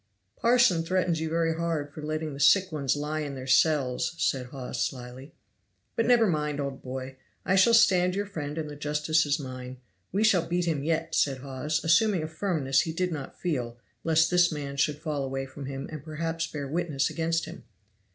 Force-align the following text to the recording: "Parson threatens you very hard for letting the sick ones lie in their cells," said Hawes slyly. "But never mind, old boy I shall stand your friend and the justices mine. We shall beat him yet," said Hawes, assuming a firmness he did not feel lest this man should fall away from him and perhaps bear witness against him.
"Parson 0.35 0.81
threatens 0.81 1.19
you 1.21 1.29
very 1.29 1.53
hard 1.57 1.93
for 1.93 2.01
letting 2.01 2.33
the 2.33 2.39
sick 2.39 2.71
ones 2.71 2.95
lie 2.95 3.19
in 3.19 3.35
their 3.35 3.45
cells," 3.45 4.15
said 4.17 4.47
Hawes 4.47 4.81
slyly. 4.83 5.35
"But 5.95 6.07
never 6.07 6.25
mind, 6.25 6.59
old 6.59 6.81
boy 6.81 7.17
I 7.45 7.55
shall 7.55 7.75
stand 7.75 8.15
your 8.15 8.25
friend 8.25 8.57
and 8.57 8.67
the 8.67 8.75
justices 8.75 9.39
mine. 9.39 9.77
We 10.11 10.23
shall 10.23 10.47
beat 10.47 10.65
him 10.65 10.83
yet," 10.83 11.13
said 11.13 11.41
Hawes, 11.41 11.83
assuming 11.83 12.23
a 12.23 12.27
firmness 12.27 12.81
he 12.81 12.93
did 12.93 13.11
not 13.11 13.39
feel 13.39 13.77
lest 14.03 14.31
this 14.31 14.51
man 14.51 14.75
should 14.75 14.97
fall 14.97 15.23
away 15.23 15.45
from 15.45 15.67
him 15.67 15.87
and 15.91 16.03
perhaps 16.03 16.47
bear 16.47 16.67
witness 16.67 17.11
against 17.11 17.45
him. 17.45 17.63